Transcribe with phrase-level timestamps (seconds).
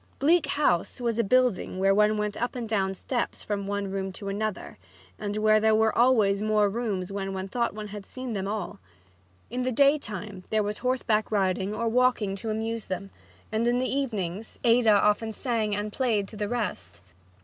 [0.17, 4.11] Bleak House was a building where one went up and down steps from one room
[4.13, 4.79] to another,
[5.19, 8.79] and where there were always more rooms when one thought he had seen them all.
[9.51, 13.11] In the daytime there was horseback riding or walking to amuse them,
[13.51, 16.99] and in the evenings Ada often sang and played to the rest.